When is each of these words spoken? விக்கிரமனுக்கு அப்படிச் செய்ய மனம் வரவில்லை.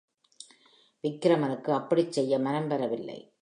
விக்கிரமனுக்கு 1.03 1.73
அப்படிச் 1.73 2.11
செய்ய 2.11 2.39
மனம் 2.39 2.67
வரவில்லை. 2.67 3.29